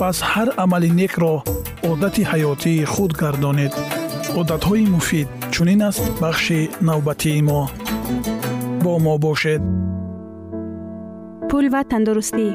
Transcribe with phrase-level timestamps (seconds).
[0.00, 1.34] пас ҳар амали некро
[1.90, 3.72] одати ҳаётии худ гардонед
[4.40, 7.60] одатҳои муфид чунин аст бахши навбатии мо
[8.84, 9.62] бо мо бошед
[11.50, 12.48] пул ва тандурустӣ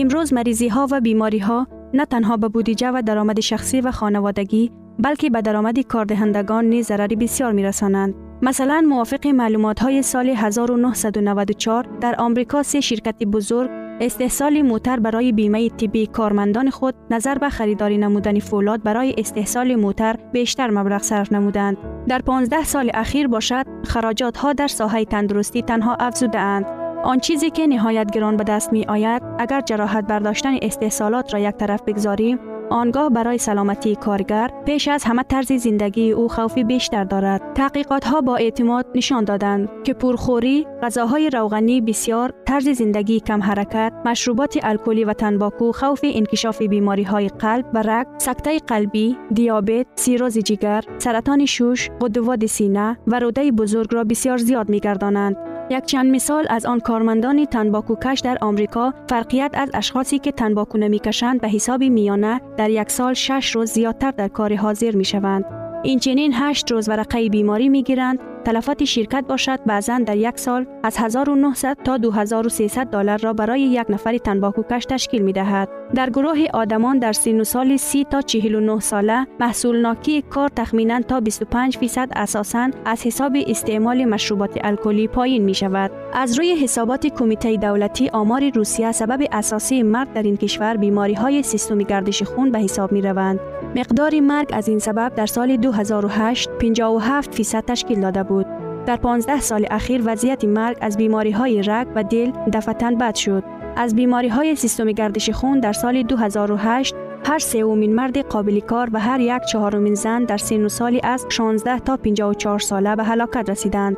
[0.00, 1.58] имрӯз маризиҳо ва бемориҳо
[1.98, 4.62] на танҳо ба будиҷа ва даромади шахсӣ ва хонаводагӣ
[5.04, 8.12] балки ба даромади кордиҳандагон низ зарари бисёр мерасонанд
[8.46, 16.06] масалан мувофиқи маълумотҳои соли 1994 дар омрико се ширкати бузург استحصال موتر برای بیمه طبی
[16.06, 21.76] کارمندان خود نظر به خریداری نمودن فولاد برای استحصال موتر بیشتر مبلغ صرف نمودند.
[22.08, 26.66] در 15 سال اخیر باشد خراجات ها در ساحه تندرستی تنها افزوده اند.
[27.04, 31.54] آن چیزی که نهایت گران به دست می آید اگر جراحت برداشتن استحصالات را یک
[31.54, 32.38] طرف بگذاریم
[32.72, 37.52] آنگاه برای سلامتی کارگر پیش از همه طرز زندگی او خوفی بیشتر دارد.
[37.54, 43.92] تحقیقات ها با اعتماد نشان دادند که پرخوری، غذاهای روغنی بسیار، طرز زندگی کم حرکت،
[44.04, 50.38] مشروبات الکلی و تنباکو خوف انکشاف بیماری های قلب و رگ، سکته قلبی، دیابت، سیروز
[50.38, 55.51] جگر، سرطان شوش، غدوات سینه و روده بزرگ را بسیار زیاد می گردانند.
[55.70, 60.78] یک چند مثال از آن کارمندان تنباکو کش در آمریکا فرقیت از اشخاصی که تنباکو
[60.78, 65.04] نمی کشند به حساب میانه در یک سال شش روز زیادتر در کار حاضر می
[65.04, 65.44] شوند.
[65.82, 70.66] این چنین هشت روز ورقه بیماری می گیرند تلفات شرکت باشد بعضا در یک سال
[70.82, 75.81] از 1900 تا 2300 دلار را برای یک نفر تنباکو کش تشکیل می دهد.
[75.94, 81.20] در گروه آدمان در سن سال 30 تا 49 ساله محصول ناکی کار تخمینا تا
[81.20, 85.90] 25 فیصد اساساً از حساب استعمال مشروبات الکلی پایین می شود.
[86.12, 91.42] از روی حسابات کمیته دولتی آمار روسیه سبب اساسی مرگ در این کشور بیماری های
[91.42, 93.40] سیستمی گردش خون به حساب می روند.
[93.76, 98.46] مقدار مرگ از این سبب در سال 2008 57 فیصد تشکیل داده بود.
[98.86, 103.61] در 15 سال اخیر وضعیت مرگ از بیماری های رگ و دل دفتن بد شد.
[103.76, 106.94] از بیماری های سیستم گردش خون در سال 2008
[107.24, 111.78] هر سومین مرد قابل کار و هر یک چهارمین زن در سن سالی از 16
[111.78, 113.96] تا 54 ساله به هلاکت رسیدند.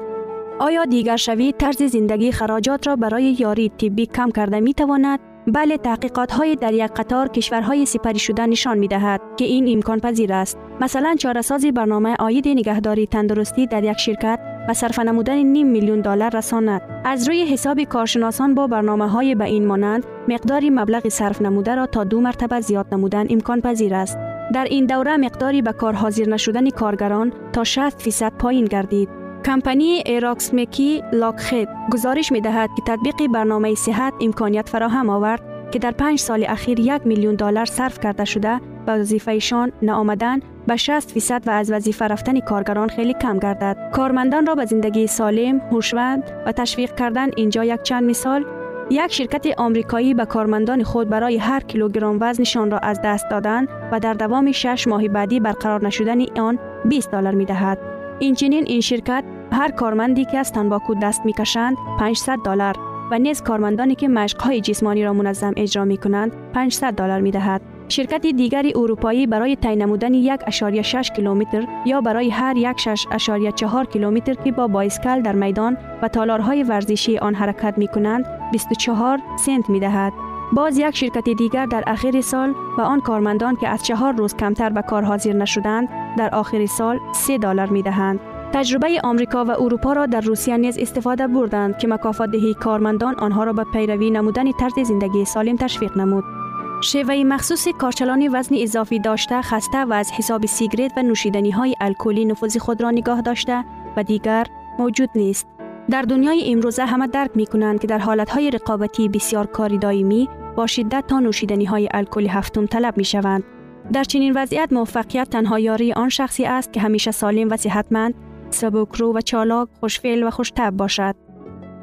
[0.59, 5.77] آیا دیگر شوی طرز زندگی خراجات را برای یاری طبی کم کرده می تواند؟ بله
[5.77, 10.33] تحقیقات های در یک قطار کشورهای سپری شده نشان می دهد که این امکان پذیر
[10.33, 10.59] است.
[10.81, 16.37] مثلا چارسازی برنامه آید نگهداری تندرستی در یک شرکت و صرف نمودن نیم میلیون دلار
[16.37, 16.81] رساند.
[17.05, 21.87] از روی حساب کارشناسان با برنامه های به این مانند مقداری مبلغ صرف نموده را
[21.87, 24.19] تا دو مرتبه زیاد نمودن امکان پذیر است.
[24.55, 29.09] در این دوره مقداری به کار حاضر نشدن کارگران تا 60 فیصد پایین گردید.
[29.45, 35.91] کمپانی ایراکسمکی لاکخید گزارش می دهد که تطبیق برنامه صحت امکانیت فراهم آورد که در
[35.91, 41.43] پنج سال اخیر یک میلیون دلار صرف کرده شده به وظیفهشان نآمدن به 60 فیصد
[41.47, 43.91] و از وظیفه رفتن کارگران خیلی کم گردد.
[43.93, 48.45] کارمندان را به زندگی سالم، هوشمند و تشویق کردن اینجا یک چند مثال
[48.91, 54.01] یک شرکت آمریکایی به کارمندان خود برای هر کیلوگرم وزنشان را از دست دادن و
[54.01, 57.79] در دوام 6 ماه بعدی برقرار نشدن آن 20 دلار می دهد.
[58.19, 62.75] اینچنین این شرکت هر کارمندی که از تنباکو دست می کشند 500 دلار
[63.11, 67.74] و نیز کارمندانی که مشقهای جسمانی را منظم اجرا می کنند 500 دلار می دهد.
[67.89, 74.67] شرکت دیگری اروپایی برای تعیین نمودن 1.6 کیلومتر یا برای هر 1.4 کیلومتر که با
[74.67, 80.13] بایسکل در میدان و تالارهای ورزشی آن حرکت می کنند 24 سنت می دهد.
[80.53, 84.71] باز یک شرکت دیگر در آخر سال به آن کارمندان که از چهار روز کمتر
[84.71, 85.89] به کار حاضر نشدند
[86.19, 88.21] در آخر سال 3 دلار می دهند.
[88.53, 93.45] تجربه آمریکا و اروپا را در روسیه نیز استفاده بردند که مکافات دهی کارمندان آنها
[93.45, 96.44] را به پیروی نمودن طرز زندگی سالم تشویق نمود.
[96.85, 102.25] شیوه مخصوص کارچلانی وزن اضافی داشته خسته و از حساب سیگرت و نوشیدنی های الکلی
[102.25, 103.65] نفوذ خود را نگاه داشته
[103.97, 104.47] و دیگر
[104.79, 105.47] موجود نیست.
[105.91, 110.29] در دنیای امروزه همه درک می کنند که در حالت های رقابتی بسیار کاری دائمی
[110.57, 113.45] با شدت تا نوشیدنی های الکلی هفتم طلب می شوند.
[113.93, 118.15] در چنین وضعیت موفقیت تنها یاری آن شخصی است که همیشه سالم و صحتمند،
[118.51, 121.24] سبکرو و چالاک، خوشفعل و خوشتب باشد.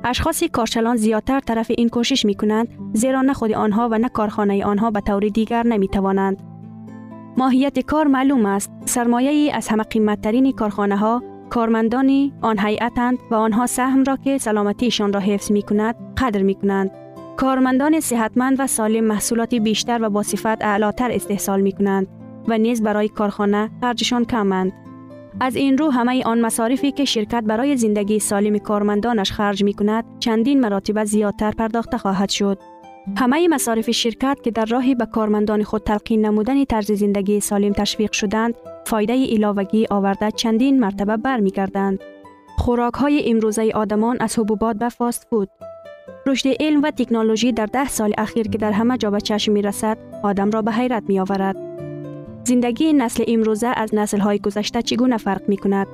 [0.03, 4.65] اشخاص کارچلان زیادتر طرف این کوشش می کنند زیرا نه خود آنها و نه کارخانه
[4.65, 6.37] آنها به طور دیگر نمی توانند.
[7.37, 8.71] ماهیت کار معلوم است.
[8.85, 14.37] سرمایه ای از همه قیمتترین کارخانه ها کارمندانی آن هیئتند و آنها سهم را که
[14.37, 16.91] سلامتیشان را حفظ می کند قدر می کنند.
[17.37, 22.07] کارمندان صحتمند و سالم محصولات بیشتر و با صفت اعلاتر استحصال می کنند
[22.47, 24.73] و نیز برای کارخانه خرجشان کمند.
[25.39, 30.05] از این رو همه آن مصارفی که شرکت برای زندگی سالم کارمندانش خرج می کند
[30.19, 32.57] چندین مراتب زیادتر پرداخته خواهد شد.
[33.17, 38.11] همه مصارف شرکت که در راهی به کارمندان خود تلقین نمودن طرز زندگی سالم تشویق
[38.11, 38.53] شدند،
[38.85, 41.99] فایده علاوگی آورده چندین مرتبه برمیگردند.
[42.57, 45.49] خوراک های امروزه آدمان از حبوبات به فاست فود
[46.25, 49.61] رشد علم و تکنولوژی در ده سال اخیر که در همه جا به چشم می
[49.61, 51.80] رسد، آدم را به حیرت می آورد.
[52.43, 55.87] زندگی نسل امروزه از نسل های گذشته چگونه فرق می کند؟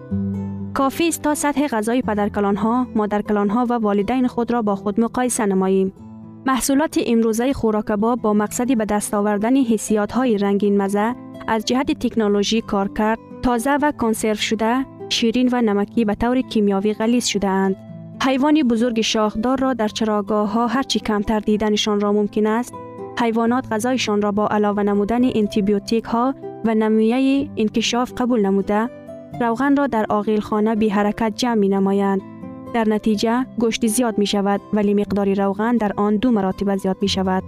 [0.73, 4.99] کافی است تا سطح غذای پدرکلان ها، مادرکلان ها و والدین خود را با خود
[4.99, 5.93] مقایسه نماییم.
[6.45, 11.15] محصولات امروزه خوراکباب با مقصدی به دست آوردن حسیات های رنگین مزه
[11.47, 16.93] از جهت تکنولوژی کار کرد، تازه و کنسرو شده، شیرین و نمکی به طور کیمیاوی
[16.93, 17.75] غلیظ شده اند.
[18.21, 22.73] حیوان بزرگ شاخدار را در چراگاه ها هرچی کمتر دیدنشان را ممکن است
[23.19, 26.35] حیوانات غذایشان را با علاوه نمودن انتیبیوتیک ها
[26.65, 28.89] و نمویه انکشاف قبول نموده
[29.41, 32.21] روغن را در آقیل خانه بی حرکت جمع می نمایند.
[32.73, 37.07] در نتیجه گوشت زیاد می شود ولی مقدار روغن در آن دو مراتب زیاد می
[37.07, 37.43] شود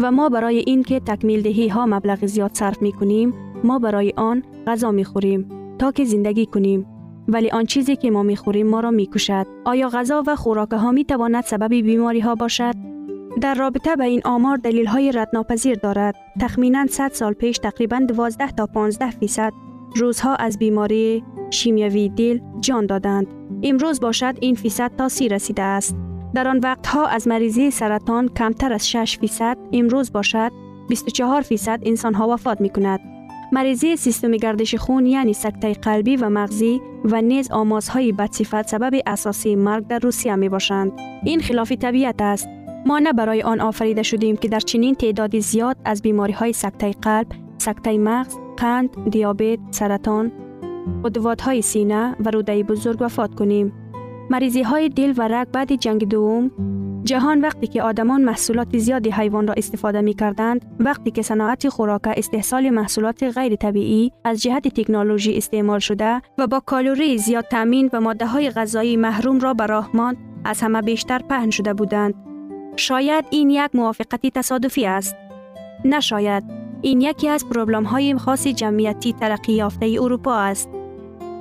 [0.00, 3.34] و ما برای اینکه تکمیل دهی ها مبلغ زیاد صرف می کنیم
[3.64, 6.86] ما برای آن غذا می خوریم تا که زندگی کنیم.
[7.28, 10.72] ولی آن چیزی که ما می خوریم ما را می کشد آیا غذا و خوراک
[10.72, 12.93] ها می تواند سبب بیماری ها باشد؟
[13.40, 16.14] در رابطه به این آمار دلیل های ردناپذیر دارد.
[16.40, 19.52] تخمینا 100 سال پیش تقریبا 12 تا 15 فیصد
[19.96, 23.26] روزها از بیماری شیمیوی دل جان دادند.
[23.62, 25.96] امروز باشد این فیصد تا سی رسیده است.
[26.34, 30.52] در آن وقتها از مریضی سرطان کمتر از 6 فیصد امروز باشد
[30.88, 33.00] 24 فیصد انسان ها وفات می کند.
[33.52, 39.56] مریضی سیستم گردش خون یعنی سکته قلبی و مغزی و نیز آمازهای بدصفت سبب اساسی
[39.56, 40.92] مرگ در روسیه می باشند.
[41.24, 42.48] این خلاف طبیعت است.
[42.86, 46.90] ما نه برای آن آفریده شدیم که در چنین تعدادی زیاد از بیماری های سکته
[46.90, 47.26] قلب،
[47.58, 50.32] سکته مغز، قند، دیابت، سرطان،
[51.04, 53.72] قدوات های سینه و روده بزرگ وفات کنیم.
[54.30, 56.50] مریضی های دل و رگ بعد جنگ دوم
[57.04, 62.00] جهان وقتی که آدمان محصولات زیادی حیوان را استفاده می کردند وقتی که صناعت خوراک
[62.06, 68.00] استحصال محصولات غیر طبیعی از جهت تکنولوژی استعمال شده و با کالوری زیاد تامین و
[68.00, 69.90] ماده های غذایی محروم را به راه
[70.44, 72.33] از همه بیشتر پهن شده بودند
[72.76, 75.16] شاید این یک موافقتی تصادفی است.
[75.84, 76.44] نشاید
[76.82, 80.68] این یکی از پروبلم های خاص جمعیتی ترقی یافته اروپا است.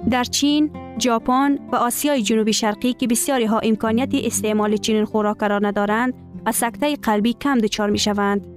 [0.10, 5.60] در چین، ژاپن و آسیای جنوبی شرقی که بسیاری ها امکانیت استعمال چنین خوراک را
[5.60, 6.14] ندارند،
[6.46, 8.48] از سکته قلبی کم دچار می شوند.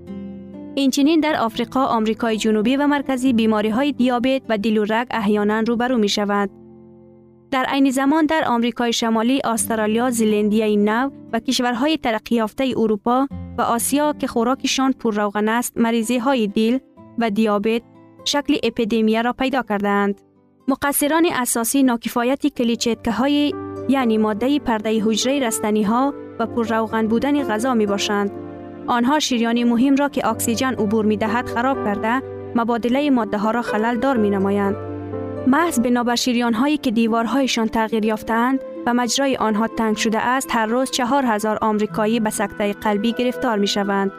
[0.74, 5.60] اینچنین در آفریقا، آمریکای جنوبی و مرکزی بیماری های دیابت و دل و رگ احیانا
[5.60, 6.65] روبرو می شوند.
[7.50, 13.62] در عین زمان در آمریکای شمالی، استرالیا، زلندیای نو و کشورهای ترقی یافته اروپا و
[13.62, 16.78] آسیا که خوراکشان پر روغن است، مریضی های دل
[17.18, 17.82] و دیابت
[18.24, 20.20] شکل اپیدمی را پیدا کردند.
[20.68, 23.54] مقصران اساسی ناکفایت کلیچتکه های
[23.88, 28.30] یعنی ماده پرده حجره رستنی ها و پر روغن بودن غذا می باشند.
[28.86, 32.22] آنها شیریان مهم را که اکسیژن عبور می دهد خراب کرده
[32.54, 34.95] مبادله ماده ها را خلل دار می نمایند.
[35.47, 40.65] محض بنابر شیریان هایی که دیوارهایشان تغییر یافتند و مجرای آنها تنگ شده است هر
[40.65, 44.11] روز چهار هزار آمریکایی به سکته قلبی گرفتار می شوند.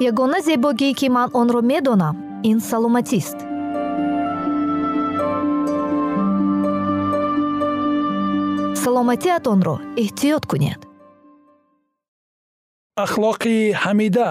[0.00, 2.16] ягона зебогие ки ман онро медонам
[2.50, 3.47] ин саломатист
[8.83, 10.79] Саломатиатонро эҳтиёт кунед.
[13.05, 14.29] Ахлоқи ҳамида.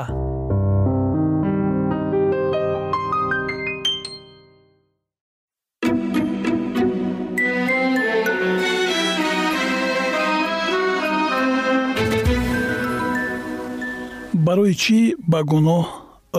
[14.46, 15.00] Барои чӣ
[15.30, 15.84] ба гуноҳ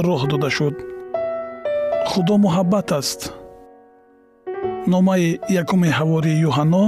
[0.06, 0.76] роҳ дода шуд?
[2.10, 3.22] Худо муҳаббат аст.
[4.92, 5.26] Номаи
[5.62, 6.86] якуми ҳавори юҳанно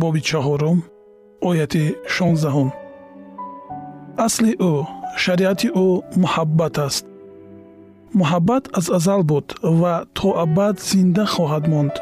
[0.00, 0.78] боби чаҳорум
[1.48, 1.84] ояти
[2.14, 2.68] шонздаҳум.
[4.26, 4.72] Асли ӯ
[5.22, 5.88] шариати ӯ
[6.22, 7.04] муҳаббат аст.
[8.20, 9.46] Муҳаббат аз азал буд
[9.80, 11.94] ва то абад зинда хоҳад монд.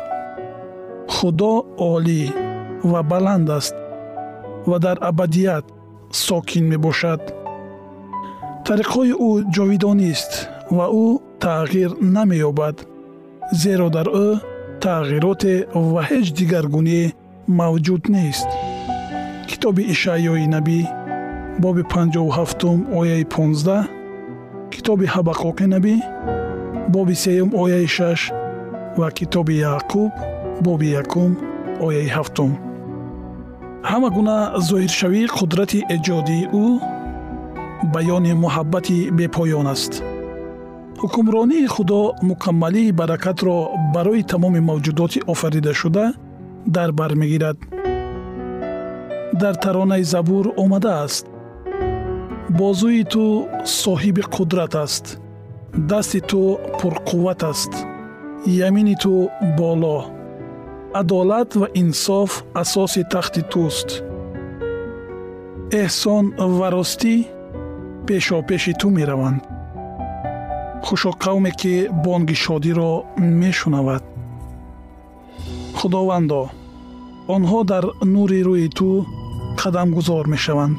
[1.14, 1.54] Худо
[1.92, 2.22] олӣ
[2.90, 3.74] ва баланд аст
[4.70, 5.64] ва дар абадият
[6.26, 7.22] сокин мебошад.
[8.66, 10.32] Тариқҳои ӯ ҷовидонист
[10.76, 11.06] ва ӯ
[11.44, 12.76] тағйир намеёбад
[13.62, 14.28] зеро дар ӯ
[14.84, 15.54] тағйироте
[15.92, 17.06] ва ҳеҷ дигаргуние
[17.58, 18.48] мавҷуд нест.
[19.48, 20.80] Китоби ишаъёи набӣ
[21.62, 23.88] боби 57 ояи 15
[24.72, 25.94] китоби ҳабақуқи набӣ
[26.94, 28.32] боби сеюм ояи 6
[29.00, 30.12] ва китоби яъқуб
[30.66, 31.30] боби якум
[31.86, 32.52] ояи ҳафтум.
[33.90, 34.36] Ҳама гуна
[34.68, 36.66] зоҳиршавии қудрати эҷодии ӯ
[37.94, 39.92] баёни муҳаббати бепоён аст.
[41.02, 43.56] Ҳукмронии худо мукаммалии баракатро
[43.94, 46.04] барои тамоми мавҷудоти офаридашуда
[46.66, 47.58] дар бар мегирад.
[49.32, 51.26] Дар таронаи забур омадааст.
[52.58, 53.24] Бозӯи ту
[53.64, 55.04] соҳиби қудрат аст.
[55.90, 57.72] Дасти ту пурқувват аст.
[58.68, 59.98] Ямини ту боло.
[61.00, 63.88] Адолат ва инсоф асоси тахти туст.
[65.82, 66.24] Эҳсон
[66.58, 67.14] ва ростӣ
[68.06, 69.42] пешопеши ту мераванд.
[70.84, 71.74] Хушо қавме ки
[72.04, 72.92] бонги шодиро
[73.40, 74.09] мешунавад
[75.80, 76.42] худовандо
[77.34, 77.84] онҳо дар
[78.14, 78.88] нури рӯи ту
[79.60, 80.78] қадамгузор мешаванд.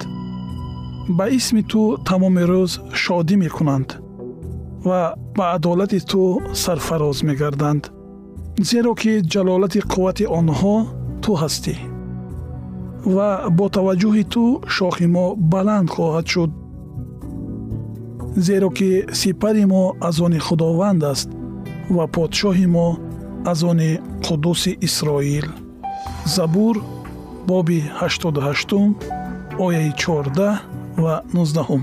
[1.17, 3.89] Ба исми ту тамоми рӯз шодӣ мекунанд
[4.87, 5.01] ва
[5.37, 6.21] ба адолати ту
[6.63, 7.83] сарфароз мегарданд
[8.69, 10.75] зеро ки ҷалолати қуввати онҳо
[11.23, 11.75] ту ҳастӣ.
[13.15, 14.43] Ва бо таваҷҷӯҳи ту
[14.75, 16.51] шохи мо баланд хоҳад шуд.
[18.47, 18.89] Зеро ки
[19.19, 21.29] сипари мо аз они худованд аст
[21.95, 22.87] ва подшоҳи мо
[23.45, 25.45] аз они қуддуси исроил.
[26.25, 26.83] Забур
[27.47, 28.93] боби 88
[29.59, 30.59] ояи 14
[30.97, 31.81] ва 19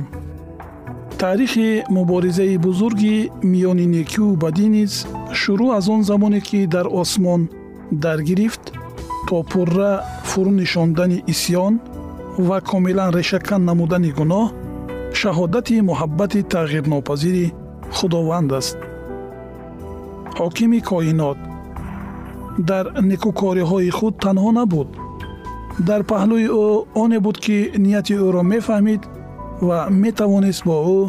[1.18, 5.06] таърихи муборизаи бузурги миёни некию бадӣ низ
[5.40, 7.48] шурӯъ аз он замоне ки дар осмон
[7.92, 8.64] даргирифт
[9.28, 9.92] то пурра
[10.30, 11.74] фурӯ нишондани исьён
[12.38, 14.46] ва комилан решакан намудани гуноҳ
[15.20, 17.46] шаҳодати муҳаббати тағйирнопазири
[17.96, 18.78] худованд аст.
[20.38, 21.38] Ҳокими коинот
[22.58, 24.88] дар некукориҳои худ танҳо набуд.
[25.88, 26.66] Дар паҳлӯи ӯ
[27.02, 29.02] оне буд ки нияти ӯро мефаҳмид
[29.68, 31.00] ва метавонист бо ӯ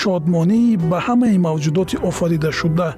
[0.00, 2.88] шодмонии ба ҳамаи мавҷудоти офаридашуда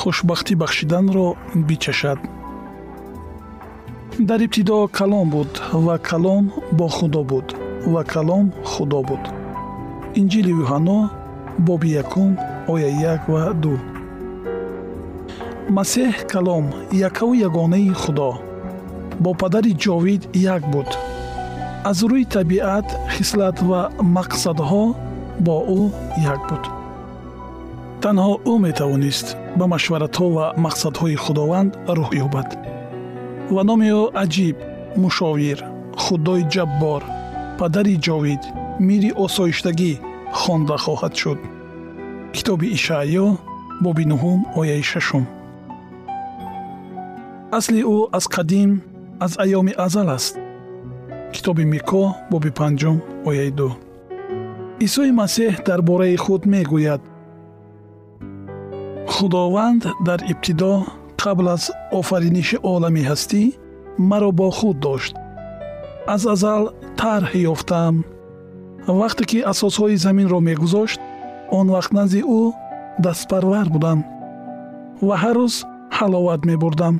[0.00, 1.26] хушбахтӣ бахшиданро
[1.68, 2.18] бичашад.
[4.28, 5.50] Дар ибтидо калом буд
[5.86, 6.44] ва калом
[6.78, 7.46] бо худо буд
[7.92, 9.22] ва калом худо буд.
[10.20, 10.98] Инҷили юҳанно
[11.66, 12.30] боби якум
[12.72, 13.74] оя як ва ду
[15.68, 16.66] масеҳ калом
[17.08, 18.30] якаву ягонаи худо.
[19.22, 20.90] Бо падари ҷовид як буд.
[21.90, 23.80] Аз рӯи табиат хислат ва
[24.16, 24.84] мақсадҳо
[25.46, 25.82] бо ӯ
[26.34, 26.64] як буд.
[28.02, 29.26] Танҳо ӯ метавонист
[29.58, 32.48] ба машваратҳо ва мақсадҳои худованд рӯҳ ёбад.
[33.54, 34.56] Ва номи ӯ аҷиб
[35.02, 35.58] мушовир
[36.04, 37.02] худои ҷаббор
[37.58, 38.42] падари ҷовид
[38.86, 39.92] мири осоиштагӣ
[40.40, 41.38] хонда хоҳад шуд.
[42.34, 43.26] Китоби ишаъё
[43.84, 45.24] боби нуҳум ояи шашум
[47.52, 48.70] асли ӯ аз қадим
[49.20, 50.38] аз айёми азал аст.
[51.32, 52.96] Китоби мико боби панҷум
[53.28, 53.70] ояи ду.
[54.80, 57.02] Исои масеҳ дар бораи худ мегӯяд.
[59.14, 60.72] Худованд дар ибтидо
[61.22, 61.64] қабл аз
[61.98, 63.42] офариниши олами ҳастӣ
[63.98, 65.14] маро бо худ дошт.
[66.14, 66.62] Аз азал
[67.00, 67.96] тарҳ ёфтаам
[69.00, 71.00] вақте ки асосҳои заминро мегузошт
[71.58, 72.42] он вақт назди ӯ
[73.04, 73.98] дастпарвар будам
[75.06, 75.54] ва ҳар рӯз
[75.98, 76.94] ҳаловат мебурдам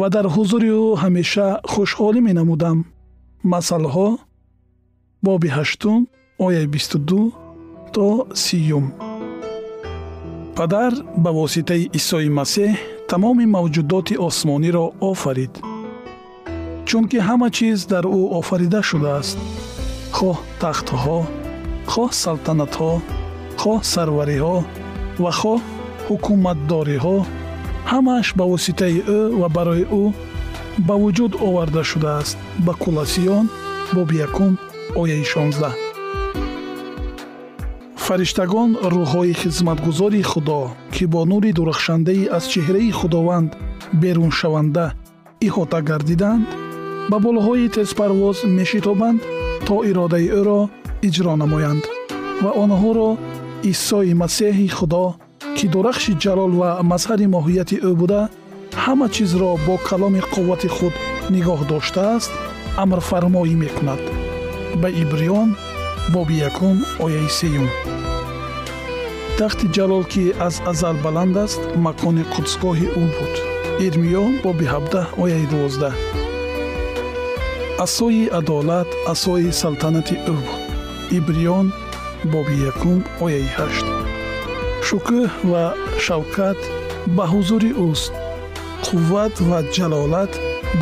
[0.00, 2.78] ва дар ҳузури ӯ ҳамеша хушҳолӣ менамудам.
[3.52, 4.08] Масъалҳо
[5.26, 6.00] боби ҳаштум
[6.46, 7.20] ояи бисту ду
[7.94, 8.08] то
[8.44, 8.86] сиюм.
[10.56, 10.92] Падар
[11.24, 12.72] ба воситаи исои масеҳ
[13.10, 15.52] тамоми мавҷудоти осмониро офарид.
[16.88, 19.38] Чунки ҳама чиз дар ӯ офарида шудааст.
[20.16, 21.18] Хоҳ тахтҳо
[21.92, 22.92] хоҳ салтанатҳо
[23.60, 24.56] хоҳ сарвариҳо
[25.22, 25.60] ва хоҳ
[26.06, 27.16] ҳукуматдориҳо
[27.92, 30.04] ҳамааш ба воситаи ӯ ва барои ӯ
[30.86, 32.36] ба вуҷуд оварда шудааст.
[32.66, 33.46] Ба кулосиён
[33.94, 34.52] боби якум
[35.00, 35.74] ояи шонздаҳ.
[38.04, 40.60] Фариштагон рӯҳҳои хизматгузори худо
[40.94, 43.50] ки бо нури дурахшандаи аз чеҳраи худованд
[44.02, 44.86] беруншаванда
[45.46, 46.44] иҳота гардиданд
[47.10, 49.20] ба болҳои тезпарвоз мешитобанд
[49.66, 50.60] то иродаи ӯро
[51.06, 51.84] иҷро намоянд
[52.42, 53.10] ва онҳоро
[53.72, 55.04] исои масеҳи худо
[55.56, 58.22] ки дурахши ҷалол ва мазҳари моҳияти ӯ буда
[58.84, 60.94] ҳама чизро бо каломи қуввати худ
[61.34, 62.32] нигоҳ доштааст
[62.82, 64.02] амрфармоӣ мекунад.
[64.80, 65.48] Ба ибриён
[66.14, 67.68] боби якум ояи сеюм.
[69.38, 73.34] Тахти ҷалол ки аз азал баланд аст макони қудсгоҳи ӯ буд.
[73.86, 75.94] Ирмиё боби ҳабдаҳ ояи дувоздаҳ
[77.84, 80.60] асои адолат асои салтанати ӯ буд.
[81.18, 81.66] Ибриён
[82.32, 83.86] боби якум ояи ҳашт
[84.86, 85.64] шукӯҳ ва
[86.04, 86.58] шавкат
[87.16, 88.12] ба ҳузури ӯст
[88.86, 90.32] қувват ва ҷалолат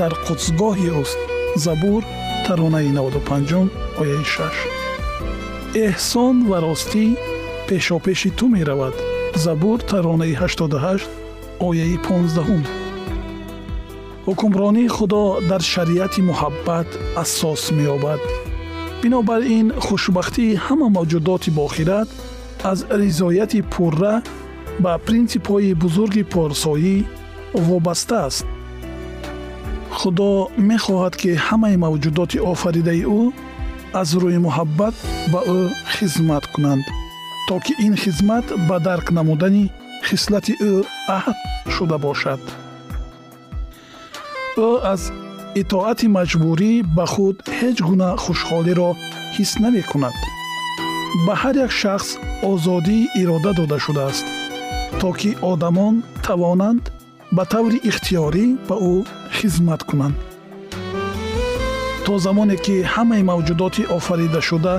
[0.00, 1.18] дар қудсгоҳи ӯст
[1.64, 2.02] забур
[2.46, 3.68] таронаи 95
[4.00, 4.84] ояи 6
[5.86, 7.04] эҳсон ва ростӣ
[7.68, 8.94] пешопеши ту меравад.
[9.44, 11.02] Забур таронаи 88
[11.68, 12.66] ояи 15
[14.26, 16.88] ҳукмронии худо дар шариати муҳаббат
[17.22, 18.20] асос меёбад.
[19.02, 22.08] Бинобар ин хушбахтии ҳама мавҷудоти бохират
[22.70, 24.14] аз ризояти пурра
[24.84, 26.96] ба принсипҳои бузурги порсоӣ
[27.66, 28.46] вобаста аст.
[29.98, 30.28] Худо
[30.70, 33.22] мехоҳад ки ҳамаи мавҷудоти офаридаи ӯ
[34.00, 34.94] аз рӯи муҳаббат
[35.32, 35.60] ба ӯ
[35.94, 36.84] хизмат кунанд
[37.48, 39.64] то ки ин хизмат ба дарк намудани
[40.08, 40.74] хислати ӯ
[41.18, 41.38] аҳд
[41.74, 42.40] шуда бошад.
[44.68, 45.02] Ӯ аз
[45.62, 48.90] итоати маҷбурӣ ба худ ҳеҷ гуна хушҳолиро
[49.36, 50.16] ҳис намекунад
[51.26, 52.08] ба ҳар як шахс
[52.50, 54.26] озодии ирода дода шудааст
[55.00, 55.94] то ки одамон
[56.26, 56.84] тавонанд
[57.36, 58.94] ба таври ихтиёрӣ ба ӯ
[59.36, 60.16] хизмат кунанд.
[62.04, 64.74] То замоне ки ҳамаи мавҷудоти офаридашуда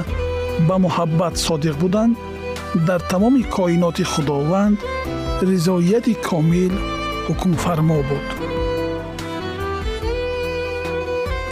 [0.68, 2.14] ба муҳаббат содиқ буданд
[2.88, 4.78] дар тамоми коиноти худованд
[5.50, 6.74] ризоияти комил
[7.28, 8.28] ҳукмфармо буд.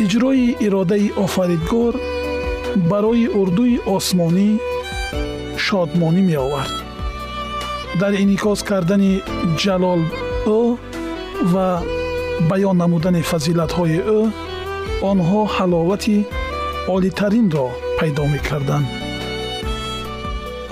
[0.04, 1.94] Иҷрои иродаи офаридгор
[2.92, 4.50] барои урдуи осмонӣ
[5.74, 6.76] шодмонӣ меовард.
[8.02, 9.12] Дар инъикос кардани
[9.62, 10.02] ҷалол
[10.60, 10.62] ӯ
[11.54, 11.68] ва
[12.50, 14.20] баён намудани фазилатҳои ӯ
[15.12, 16.18] онҳо ҳаловати
[16.96, 18.88] олитаринро пайдо мекарданд.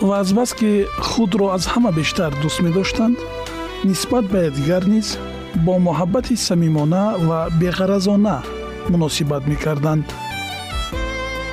[0.08, 0.72] Ва азбаски
[1.10, 3.18] худро аз ҳама бештар дӯст медоштанд
[3.90, 5.08] нисбат ба якдигар низ
[5.66, 8.36] бо муҳаббати самимона ва беғаразона
[8.92, 10.06] муносибат мекарданд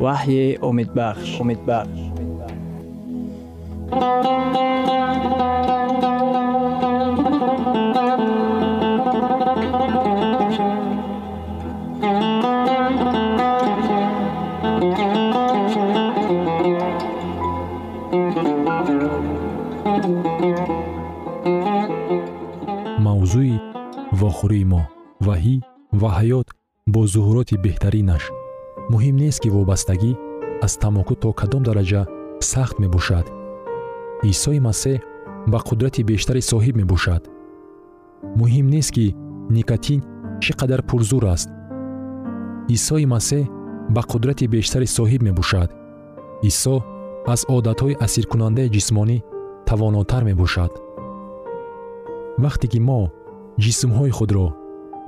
[0.00, 1.40] وحی امید بخش.
[1.40, 1.88] امید بخش.
[22.98, 23.58] موضوع
[24.12, 24.80] واخوری ما.
[25.26, 25.60] وحی
[26.02, 26.51] و حیات.
[27.14, 28.24] Зуҳуроти беҳтаринаш.
[28.92, 30.12] Муҳим нест ки вобастагӣ
[30.66, 32.02] аз тамоку то кадом дараҷа
[32.40, 33.26] сахт мебошад.
[34.32, 34.98] Исои масеҳ
[35.52, 37.22] ба қудрати бештаре соҳиб мебошад.
[38.40, 39.06] Муҳим нест ки
[39.56, 40.00] никотин
[40.42, 41.48] чӣ қадар пурзур аст.
[42.76, 43.44] Исои масеҳ
[43.94, 45.70] ба қудрати бештаре соҳиб мебошад.
[46.50, 46.76] Исо
[47.32, 49.18] аз одатҳои асиркунандаи ҷисмонӣ
[49.68, 50.72] тавонотар мебошад.
[52.42, 53.00] Вақте ки мо
[53.64, 54.46] ҷисмҳои худро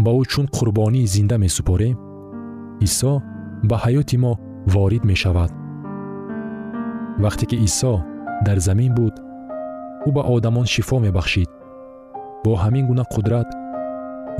[0.04, 1.96] ба ӯ чун қурбонии зинда месупорем
[2.86, 3.12] исо
[3.68, 4.32] ба ҳаёти мо
[4.74, 5.50] ворид мешавад
[7.24, 7.92] вақте ки исо
[8.46, 9.14] дар замин буд
[10.08, 11.50] ӯ ба одамон шифо мебахшид
[12.44, 13.48] бо ҳамин гуна қудрат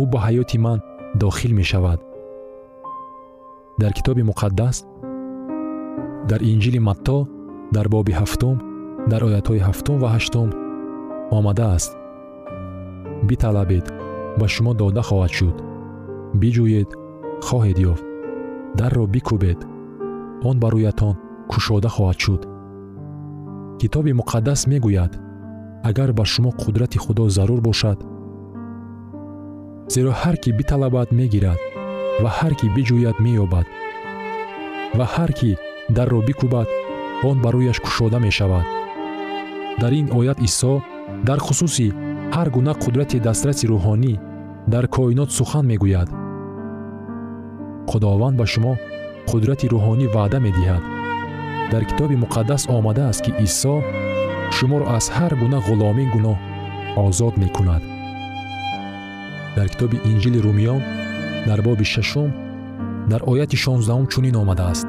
[0.03, 0.79] ӯ ба ҳаёти ман
[1.23, 2.01] дохил мешавад
[3.81, 4.77] дар китоби муқаддас
[6.31, 7.19] дар инҷили матто
[7.77, 8.57] дар боби ҳафтум
[9.11, 10.49] дар оятҳои ҳафтум ва ҳаштум
[11.39, 11.93] омадааст
[13.29, 14.04] биталабед
[14.39, 15.57] ба шумо дода хоҳад шуд.
[16.41, 16.91] Биҷӯед
[17.47, 18.05] хоҳед ёфт.
[18.79, 19.61] Дарро бикӯбед.
[20.49, 21.15] Он ба рӯятон
[21.51, 22.43] кушода хоҳад шуд.
[23.81, 25.13] Китоби муқаддас мегӯяд
[25.89, 27.99] агар ба шумо қудрати худо зарур бошад.
[29.93, 31.61] Зеро ҳар кӣ биталабад мегирад
[32.23, 33.67] ва ҳар кӣ биҷӯяд меёбад.
[34.99, 35.51] Ва ҳар кӣ
[35.97, 36.69] дарро бикӯбад
[37.29, 38.67] он ба рӯяш кушода мешавад.
[39.81, 40.73] Дар ин оят исо
[41.29, 41.89] дар хусуси
[42.35, 44.15] ҳар гуна қудрати дастраси рӯҳонӣ
[44.73, 46.09] дар коинот сухан мегӯяд.
[47.91, 48.73] Худованд ба шумо
[49.31, 50.83] қудрати рӯҳонӣ ваъда медиҳад.
[51.73, 53.75] Дар китоби муқаддас омадааст ки исо
[54.57, 56.37] шуморо аз ҳар гуна ғуломии гуноҳ
[57.05, 57.83] озод мекунад.
[59.57, 60.81] Дар китоби инҷили румиён
[61.49, 62.31] дар боби шашум
[63.11, 64.87] дар ояти шонздаҳум чунин омадааст.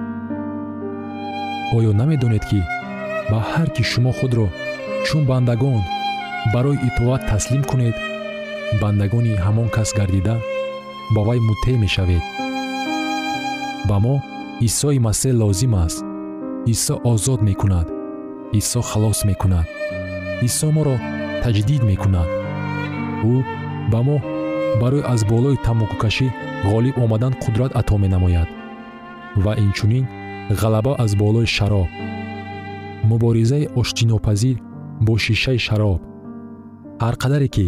[1.78, 2.60] Оё намедонед ки
[3.30, 4.48] ба ҳар кӣ шумо худро
[5.06, 5.82] чун бандагон
[6.54, 7.96] барои итоат таслим кунед.
[8.82, 10.36] Бандагони ҳамон кас гардида
[11.14, 12.24] ба вай муттеъ мешавед.
[13.90, 14.16] Ба мо
[14.68, 16.04] исои масеҳ лозим аст.
[16.74, 17.88] Исо озод мекунад.
[18.60, 19.68] Исо халос мекунад.
[20.48, 20.96] Исо моро
[21.44, 22.30] таҷдид мекунад.
[23.32, 23.36] Ӯ
[23.92, 24.18] ба мо
[24.82, 26.28] барои аз болои тамокукашӣ
[26.72, 28.50] ғолиб омадан қудрат ато менамояд.
[29.44, 30.06] Ва инчунин
[30.62, 31.90] ғалаба аз болои шароб
[33.10, 34.58] муборизаи оштинопазир
[35.06, 36.02] бо шишаи шароб
[37.04, 37.68] ҳар қадаре ки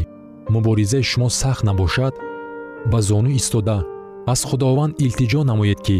[0.53, 2.13] муборизаи шумо сахт набошад
[2.91, 3.77] ба зону истода
[4.33, 5.99] аз худованд илтиҷо намоед ки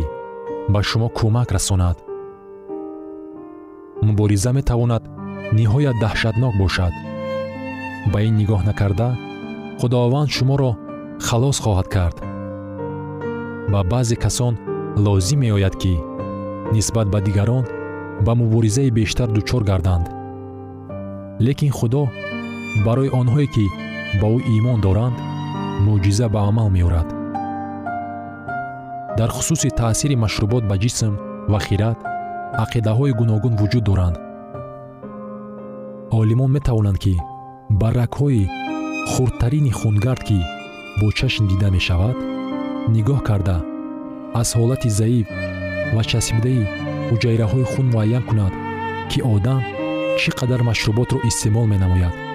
[0.73, 1.97] ба шумо кӯмак расонад.
[4.07, 5.03] Мубориза метавонад
[5.57, 6.93] ниҳоят даҳшатнок бошад.
[8.11, 9.09] Ба ин нигоҳ накарда
[9.79, 10.71] худованд шуморо
[11.27, 12.17] халос хоҳад кард.
[13.71, 14.53] Ба баъзе касон
[15.05, 15.93] лозим меояд ки
[16.75, 17.65] нисбат ба дигарон
[18.25, 20.07] ба муборизаи бештар дучор гарданд.
[21.45, 22.03] Лекин худо
[22.85, 23.65] барои онҳое ки
[24.21, 25.17] ба ӯ имон доранд
[25.85, 27.07] мӯъҷиза ба амал меорад.
[29.17, 31.13] Дар хусуси таъсири машрубот ба ҷисм
[31.51, 31.99] ва хират
[32.63, 34.17] ақидаҳои гуногун вуҷуд доранд.
[36.21, 37.15] Олимон метавонанд ки
[37.79, 38.49] ба рагҳои
[39.11, 40.39] хурдтарини хунгард ки
[40.99, 42.17] бо чашм дида мешавад
[42.95, 43.57] нигоҳ карда
[44.41, 45.27] аз ҳолати заиф
[45.95, 46.69] ва часпидаи
[47.09, 48.53] ҳуҷайраҳои хун муайян кунад
[49.11, 49.61] ки одам
[50.19, 52.26] чӣ қадар машруботро истеъмол менамояд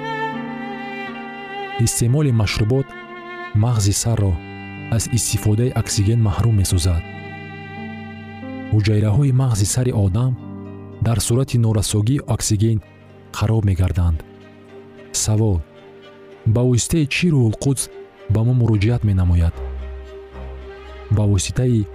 [1.80, 2.86] истеъмоли машрубот
[3.54, 4.32] мағзи сарро
[4.90, 7.02] аз истифодаи оксиген маҳрум месозад
[8.72, 10.32] ҳуҷайраҳои мағзи сари одам
[11.06, 12.78] дар сурати норасогии оксиген
[13.32, 14.18] хароб мегарданд.
[15.12, 15.60] Савол
[16.54, 17.82] ба воситаи чӣ рӯҳулқудс
[18.34, 19.54] ба мо муроҷиат менамояд?
[21.16, 21.86] Ба воситаи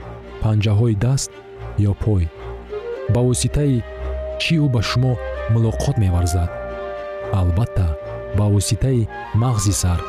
[0.43, 1.31] панҷаҳои даст
[1.89, 2.23] ё пой?
[3.13, 3.75] Ба воситаи
[4.41, 5.13] чӣ ӯ ба шумо
[5.53, 6.49] мулоқот меварзад?
[7.39, 7.87] Албатта
[8.35, 9.99] ба воситаи мағзи сар.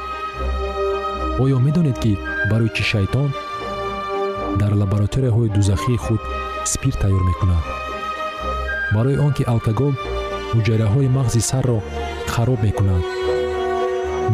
[1.38, 2.18] Оё медонед ки
[2.50, 3.31] барои чӣ шайтон
[4.61, 6.20] дар лабораторияҳои дузахии худ
[6.64, 7.64] спирт тайёр мекунад.
[8.94, 9.94] Барои он ки алкогол
[10.52, 11.78] ҳуҷайраҳои мағзи сарро
[12.26, 13.04] хароб мекунад.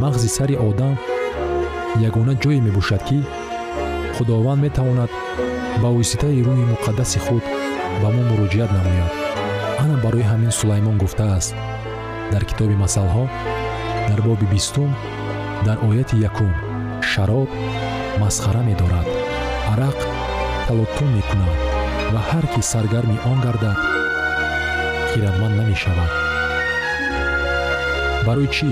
[0.02, 0.94] Мағзи сари одам
[2.08, 3.18] ягона ҷое мебошад ки
[4.16, 5.10] худованд метавонад
[5.82, 7.44] ба воситаи рӯҳи муқаддаси худ
[8.02, 9.12] ба мо муроҷиат намояд.
[9.82, 11.54] Ана барои ҳамин сулаймон гуфтааст.
[12.32, 13.24] Дар китоби масалҳо
[14.08, 14.90] дар боби бистум
[15.66, 16.52] дар ояти якум
[17.02, 17.48] шароб
[18.20, 19.08] масхара медорад
[19.72, 19.98] арақ
[20.66, 21.54] талоттун мекунад
[22.12, 23.78] ва ҳар кӣ саргарми он гардад
[25.10, 26.10] хиратманд намешавад.
[28.26, 28.70] Барои чӣ?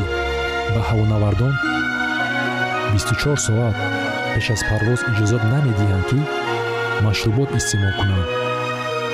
[0.75, 1.53] Ба ҳавонавардон?
[2.93, 3.77] 24 соат
[4.35, 6.19] пеш аз парвоз иҷозат намедиҳанд ки
[7.07, 8.29] машрубот истеъмол кунанд.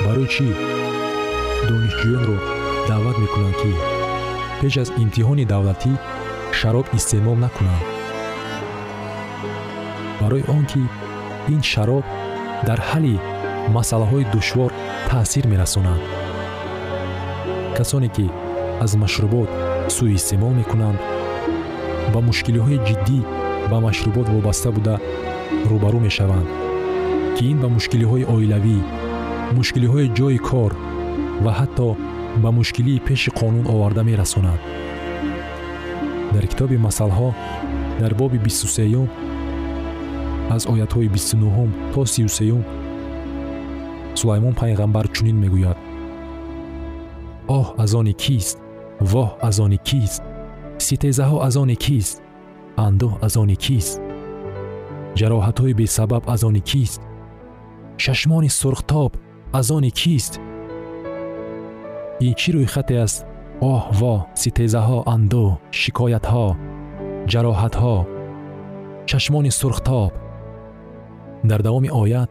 [0.05, 0.47] Барои чӣ?
[1.69, 2.37] Донишҷӯёнро
[2.89, 3.71] даъват мекунанд ки
[4.59, 5.91] пеш аз имтиҳони давлатӣ
[6.59, 7.83] шароб истеъмол накунанд.
[10.21, 10.81] Барои он ки
[11.53, 12.05] ин шароб
[12.67, 13.15] дар ҳалли
[13.75, 14.71] масъалаҳои душвор
[15.09, 16.01] таъсир мерасонад.
[17.77, 18.25] Касоне ки
[18.83, 19.49] аз машрубот
[19.95, 20.99] сӯистеъмол мекунанд
[22.13, 23.19] ба мушкилиҳои ҷиддӣ
[23.71, 24.95] ба машрубот вобаста буда
[25.69, 26.47] рӯбарӯ мешаванд
[27.35, 28.77] ки ин ба мушкилиҳои оилавӣ
[29.57, 30.71] мушкилиҳои ҷойи кор
[31.43, 31.89] ва ҳатто
[32.41, 34.59] ба мушкилии пеши қонун оварда мерасонад.
[36.33, 37.33] Дар китоби масъалҳо
[37.99, 39.07] дар боби бисту сеюм
[40.49, 42.63] аз оятҳои бисту нуҳум то сию сеюм
[44.19, 45.77] сулаймон пайғамбар чунин мегӯяд.
[47.47, 48.57] Оҳ аз они кист?
[49.11, 50.21] Воҳ аз они кист?
[50.87, 52.15] Ситезаҳо аз они кист?
[52.85, 54.01] Андӯҳ аз они кист?
[55.19, 57.01] Ҷароҳатҳои бесабаб аз они кист?
[57.97, 59.11] Чашмони сурхтоб
[59.59, 60.33] аз они кист
[62.27, 63.19] ин чӣ рӯйхате аст?
[63.73, 66.47] оҳ во ситезаҳо андӯҳ шикоятҳо
[67.31, 67.95] ҷароҳатҳо
[69.09, 70.11] чашмони сурхтоб.
[71.49, 72.29] Дар давоми оят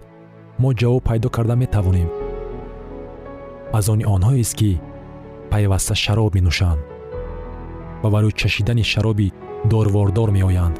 [0.62, 2.10] мо ҷавоб пайдо карда метавонем.
[3.78, 4.70] Аз они онҳоест ки
[5.50, 6.80] пайваста шароб менӯшанд
[8.02, 9.28] ва барои чашидани шароби
[9.72, 10.76] дорвордор меоянд.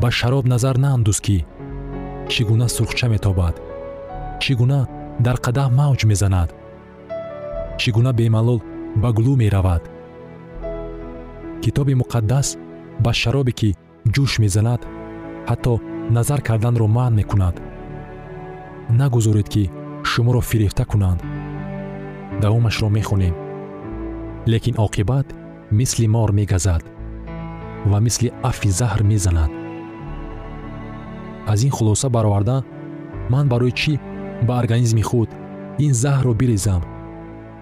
[0.00, 1.38] Ба шароб назар наандӯз ки
[2.32, 3.54] чӣ гуна сурхча метобад
[4.42, 4.80] чӣ гуна
[5.26, 6.48] дар қадаҳ мавҷ мезанад
[7.80, 8.60] чӣ гуна бемалол
[9.02, 9.82] ба гулӯ меравад.
[11.62, 12.48] Китоби муқаддас
[13.04, 13.70] ба шаробе ки
[14.14, 14.80] ҷӯш мезанад
[15.50, 15.72] ҳатто
[16.16, 17.56] назар карданро маън мекунад.
[18.98, 19.70] Нагузоред ки
[20.10, 21.20] шуморо фирефта кунанд.
[22.42, 23.34] Давомашро мехонем.
[24.52, 25.26] Лекин оқибат
[25.78, 26.82] мисли мор мегазад
[27.90, 29.50] ва мисли афи заҳр мезанад.
[31.52, 32.56] Аз ин хулоса бароварда
[33.32, 33.94] ман барои чӣ
[34.46, 35.30] ба организми худ
[35.84, 36.82] ин заҳрро бирезам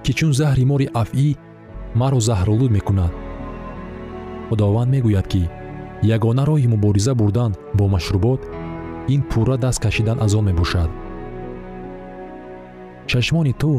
[0.07, 1.29] ки чун заҳри мори афъӣ
[2.01, 3.13] маро заҳролуд мекунад.
[4.49, 5.43] Худованд мегӯяд ки
[6.17, 8.41] ягона роҳи мубориза бурдан бо машрубот
[9.15, 10.91] ин пурра даст кашидан аз он мебошад.
[13.11, 13.73] Чашмони ту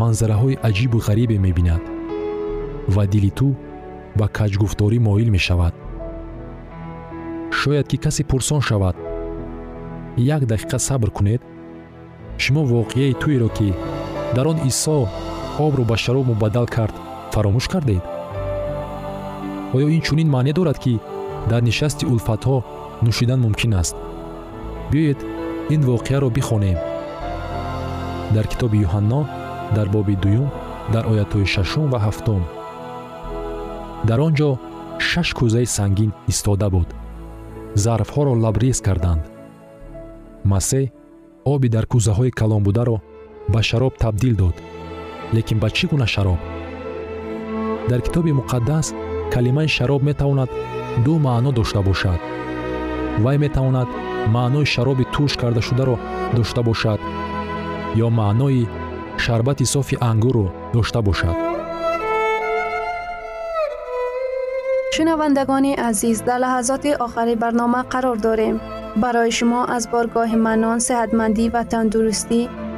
[0.00, 1.82] манзараҳои аҷибу ғарибе мебинад
[2.94, 3.48] ва дили ту
[4.18, 5.74] ба каҷгуфторӣ моил мешавад.
[7.58, 8.96] Шояд ки касе пурсон шавад
[10.36, 11.42] як дақиқа сабр кунед
[12.42, 13.68] шумо воқеаи туеро ки
[14.34, 14.98] дар он исо
[15.58, 16.94] обро ба шароб мубаддал кард.
[17.32, 18.04] Фаромӯш кардед?
[19.74, 21.00] Оё ин чунин маъне дорад ки
[21.50, 22.56] дар нишасти улфатҳо
[23.04, 23.96] нӯшидан мумкин аст?
[24.90, 25.20] Биёед
[25.74, 26.78] ин воқеаро бихонем.
[28.34, 29.20] Дар китоби юҳанно
[29.76, 30.48] дар боби дуюм
[30.92, 32.42] дар оятҳои шашум ва ҳафтум.
[34.08, 34.50] Дар он ҷо
[35.08, 36.88] шаш кӯзаи сангин истода буд.
[37.84, 39.22] Зарфҳоро лабрез карданд.
[40.52, 40.84] Масеҳ
[41.52, 42.96] оби дар кӯзаҳои калонбударо
[43.52, 44.56] ба шароб табдил дод
[45.34, 46.40] лекин ба чӣ гуна шароб
[47.90, 48.86] дар китоби муқаддас
[49.32, 50.50] калимаи шароб метавонад
[51.04, 52.20] ду маъно дошта бошад
[53.24, 53.88] вай метавонад
[54.34, 55.96] маънои шароби турш кардашударо
[56.36, 57.00] дошта бошад
[58.04, 58.68] ё маънои
[59.24, 61.36] шарбати софи ангурро дошта бошад
[64.94, 68.56] шунавандагони азиз дар лаҳазоти охари барнома қарор дорем
[69.02, 72.40] барои шумо аз боргоҳи манон сеҳатмандӣ ва тандурустӣ